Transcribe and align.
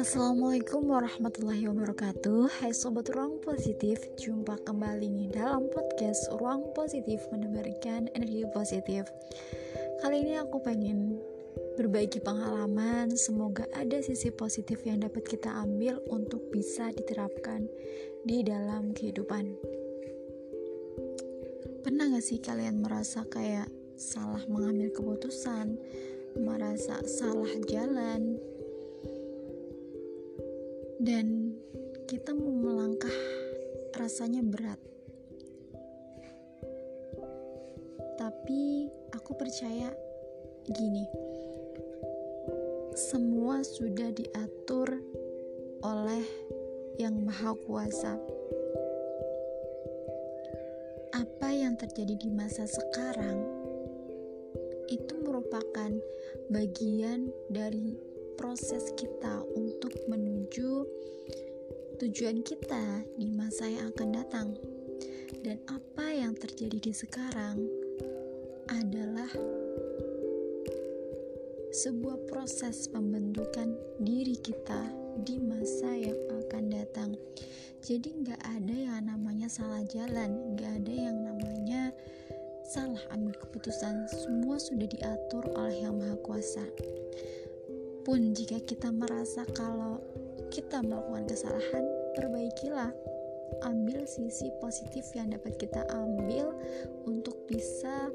Assalamualaikum 0.00 0.88
warahmatullahi 0.88 1.68
wabarakatuh. 1.68 2.48
Hai 2.56 2.72
Sobat 2.72 3.12
Ruang 3.12 3.36
Positif 3.44 4.00
Jumpa 4.16 4.64
kembali 4.64 5.12
nih 5.12 5.28
dalam 5.36 5.68
podcast 5.68 6.24
Ruang 6.40 6.72
Positif 6.72 7.20
Menebarkan 7.28 8.16
energi 8.16 8.48
positif. 8.48 9.04
Kali 10.00 10.24
ini 10.24 10.40
aku 10.40 10.64
pengen 10.64 11.20
berbagi 11.76 12.24
pengalaman. 12.24 13.12
Semoga 13.12 13.68
ada 13.76 14.00
sisi 14.00 14.32
positif 14.32 14.88
yang 14.88 15.04
dapat 15.04 15.28
kita 15.28 15.52
ambil 15.52 16.00
Untuk 16.08 16.48
bisa 16.48 16.88
diterapkan 16.96 17.68
di 18.24 18.40
dalam 18.40 18.96
kehidupan. 18.96 19.52
Pernah 21.84 22.16
gak 22.16 22.24
sih 22.24 22.40
kalian 22.40 22.80
merasa 22.80 23.28
kayak 23.28 23.81
salah 24.02 24.42
mengambil 24.50 24.90
keputusan 24.90 25.78
Merasa 26.34 27.04
salah 27.06 27.54
jalan 27.70 28.40
dan 31.02 31.58
kita 32.06 32.30
mau 32.30 32.54
melangkah 32.54 33.18
rasanya 33.98 34.38
berat. 34.38 34.78
Tapi 38.14 38.86
aku 39.10 39.34
percaya 39.34 39.90
gini. 40.70 41.02
Semua 42.94 43.66
sudah 43.66 44.14
diatur 44.14 44.94
oleh 45.82 46.22
Yang 47.02 47.16
Maha 47.18 47.52
Kuasa. 47.66 48.14
Apa 51.18 51.50
yang 51.50 51.74
terjadi 51.74 52.14
di 52.14 52.30
masa 52.30 52.62
sekarang 52.70 53.41
itu 54.92 55.14
merupakan 55.24 55.88
bagian 56.52 57.32
dari 57.48 57.96
proses 58.36 58.92
kita 58.92 59.40
untuk 59.56 59.96
menuju 60.04 60.84
tujuan 61.96 62.44
kita 62.44 63.00
di 63.16 63.32
masa 63.32 63.72
yang 63.72 63.88
akan 63.94 64.08
datang. 64.12 64.48
Dan 65.42 65.58
apa 65.66 66.12
yang 66.12 66.36
terjadi 66.36 66.78
di 66.78 66.92
sekarang 66.92 67.56
adalah 68.70 69.32
sebuah 71.72 72.28
proses 72.28 72.84
pembentukan 72.92 73.74
diri 73.96 74.36
kita 74.36 74.92
di 75.24 75.40
masa 75.40 75.96
yang 75.96 76.18
akan 76.44 76.64
datang. 76.68 77.10
Jadi 77.82 78.22
nggak 78.22 78.38
ada 78.38 78.76
yang 78.76 79.02
namanya 79.08 79.50
salah 79.50 79.82
jalan, 79.88 80.54
nggak 80.54 80.84
ada 80.84 80.94
yang 80.94 81.18
namanya 81.18 81.90
salah 82.72 83.04
ambil 83.12 83.36
keputusan. 83.36 84.08
Semua 84.08 84.56
sudah 84.56 84.88
diatur 84.88 85.44
oleh 85.60 85.84
Yang 85.84 85.94
Maha 86.00 86.16
Kuasa 86.24 86.64
pun 88.00 88.32
jika 88.32 88.64
kita 88.64 88.88
merasa 88.88 89.44
kalau 89.52 90.00
kita 90.48 90.80
melakukan 90.80 91.28
kesalahan, 91.28 91.84
perbaikilah. 92.16 92.90
Ambil 93.68 94.08
sisi 94.08 94.48
positif 94.64 95.04
yang 95.12 95.28
dapat 95.28 95.60
kita 95.60 95.84
ambil 95.92 96.56
untuk 97.04 97.36
bisa 97.44 98.08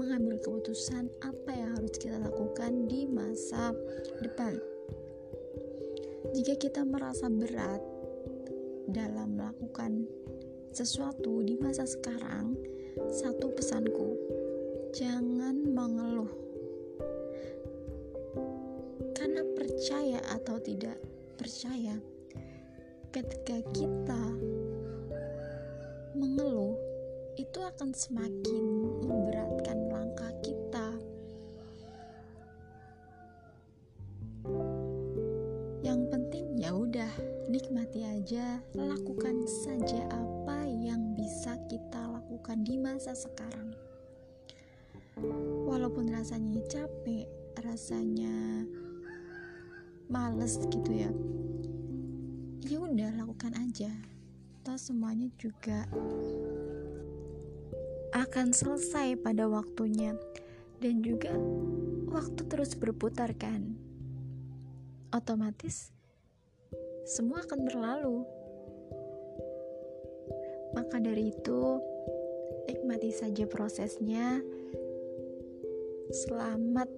mengambil 0.00 0.40
keputusan 0.40 1.12
apa 1.20 1.52
yang 1.52 1.76
harus 1.76 1.92
kita 2.00 2.16
lakukan 2.16 2.88
di 2.88 3.04
masa 3.04 3.76
depan. 4.24 4.56
Jika 6.32 6.56
kita 6.56 6.88
merasa 6.88 7.28
berat 7.28 7.84
dalam 8.88 9.36
melakukan 9.36 10.08
sesuatu 10.72 11.44
di 11.44 11.60
masa 11.60 11.84
sekarang, 11.84 12.56
satu 13.12 13.52
pesanku, 13.52 14.16
jangan 14.96 15.54
mengeluh. 15.72 16.46
Percaya 19.56 20.18
atau 20.32 20.56
tidak 20.56 20.96
percaya, 21.36 22.00
ketika 23.12 23.60
kita 23.76 24.24
mengeluh, 26.16 26.74
itu 27.36 27.60
akan 27.60 27.92
semakin 27.92 28.64
memberatkan 29.04 29.85
nikmati 37.56 38.04
aja, 38.04 38.60
lakukan 38.76 39.48
saja 39.64 40.04
apa 40.12 40.68
yang 40.68 41.16
bisa 41.16 41.56
kita 41.72 42.04
lakukan 42.04 42.60
di 42.60 42.76
masa 42.76 43.16
sekarang. 43.16 43.72
Walaupun 45.64 46.12
rasanya 46.12 46.60
capek, 46.68 47.24
rasanya 47.64 48.68
males 50.12 50.60
gitu 50.68 50.92
ya 50.92 51.10
ya 52.62 52.78
udah 52.78 53.10
lakukan 53.24 53.56
aja 53.58 53.90
toh 54.62 54.76
semuanya 54.76 55.32
juga 55.40 55.88
akan 58.14 58.52
selesai 58.52 59.18
pada 59.18 59.48
waktunya 59.50 60.14
dan 60.84 61.00
juga 61.00 61.32
waktu 62.12 62.44
terus 62.46 62.76
berputar 62.78 63.32
kan 63.34 63.74
otomatis 65.10 65.95
semua 67.06 67.38
akan 67.46 67.70
berlalu 67.70 68.26
maka 70.74 70.98
dari 70.98 71.30
itu 71.30 71.78
nikmati 72.66 73.14
saja 73.14 73.46
prosesnya 73.46 74.42
selamat 76.10 76.90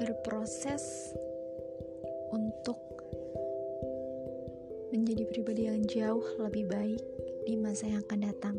berproses 0.00 1.12
untuk 2.32 2.80
menjadi 4.88 5.28
pribadi 5.28 5.68
yang 5.68 5.84
jauh 5.84 6.24
lebih 6.40 6.64
baik 6.64 7.04
di 7.44 7.60
masa 7.60 7.92
yang 7.92 8.00
akan 8.08 8.20
datang. 8.24 8.56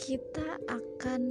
Kita 0.00 0.56
akan 0.64 1.22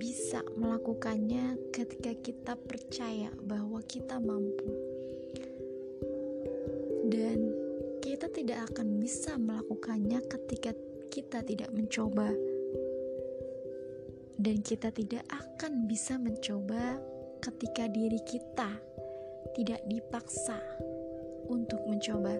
bisa 0.00 0.40
melakukannya 0.56 1.68
ketika 1.68 2.16
kita 2.16 2.56
percaya 2.56 3.28
bahwa 3.44 3.84
kita 3.84 4.16
mampu, 4.16 4.72
dan 7.12 7.52
kita 8.00 8.32
tidak 8.32 8.72
akan 8.72 8.96
bisa 8.96 9.36
melakukannya 9.36 10.24
ketika 10.24 10.72
kita 11.12 11.44
tidak 11.44 11.68
mencoba 11.70 12.32
dan 14.44 14.60
kita 14.60 14.90
tidak 14.90 15.24
akan 15.30 15.86
bisa 15.86 16.18
mencoba 16.18 16.98
ketika 17.40 17.86
diri 17.88 18.18
kita 18.26 18.70
tidak 19.54 19.80
dipaksa 19.86 20.58
untuk 21.46 21.80
mencoba. 21.86 22.34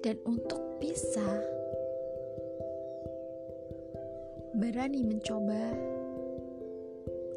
Dan 0.00 0.16
untuk 0.24 0.69
bisa 0.80 1.28
berani 4.56 5.04
mencoba, 5.04 5.76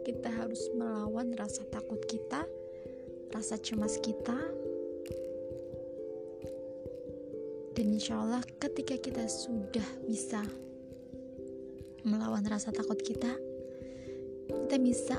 kita 0.07 0.31
harus 0.31 0.71
melawan 0.73 1.35
rasa 1.35 1.67
takut 1.69 1.99
kita, 2.07 2.47
rasa 3.35 3.59
cemas 3.59 3.99
kita, 3.99 4.39
dan 7.73 7.85
insya 7.89 8.21
Allah 8.21 8.41
ketika 8.63 8.95
kita 8.97 9.27
sudah 9.27 9.85
bisa 10.07 10.41
melawan 12.05 12.45
rasa 12.45 12.69
takut 12.69 12.99
kita 13.01 13.33
kita 14.45 14.75
bisa 14.77 15.15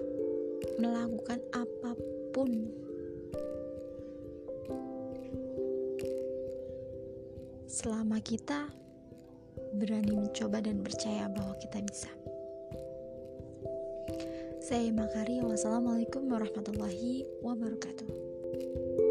melakukan 0.79 1.43
apa 1.51 1.99
pun 2.31 2.84
selama 7.75 8.23
kita 8.23 8.71
berani 9.75 10.15
mencoba 10.15 10.63
dan 10.63 10.79
percaya 10.79 11.27
bahwa 11.27 11.59
kita 11.59 11.83
bisa. 11.83 12.11
Saya 14.63 14.95
Makari 14.95 15.43
wassalamualaikum 15.43 16.31
warahmatullahi 16.31 17.27
wabarakatuh 17.43 19.04